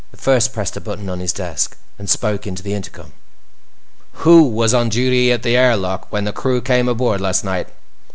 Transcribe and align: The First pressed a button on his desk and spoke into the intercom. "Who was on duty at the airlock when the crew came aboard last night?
The 0.09 0.17
First 0.17 0.51
pressed 0.51 0.75
a 0.75 0.81
button 0.81 1.11
on 1.11 1.19
his 1.19 1.31
desk 1.31 1.77
and 1.99 2.09
spoke 2.09 2.47
into 2.47 2.63
the 2.63 2.73
intercom. 2.73 3.13
"Who 4.25 4.49
was 4.49 4.73
on 4.73 4.89
duty 4.89 5.31
at 5.31 5.43
the 5.43 5.55
airlock 5.55 6.11
when 6.11 6.23
the 6.25 6.33
crew 6.33 6.59
came 6.59 6.89
aboard 6.89 7.21
last 7.21 7.43
night? 7.45 7.67